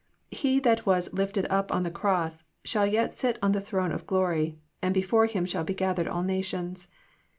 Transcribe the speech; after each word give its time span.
He 0.31 0.59
that 0.61 0.87
was 0.87 1.13
"lifted 1.13 1.45
up" 1.51 1.71
on 1.71 1.83
the 1.83 1.91
cross 1.91 2.41
shall 2.65 2.87
yet 2.87 3.15
sit 3.19 3.37
on 3.43 3.51
the 3.51 3.61
throne 3.61 3.91
of 3.91 4.07
glory, 4.07 4.57
and 4.81 4.95
before 4.95 5.27
Him 5.27 5.45
shall 5.45 5.63
be 5.63 5.75
gathered 5.75 6.07
all 6.07 6.23
nations. 6.23 6.87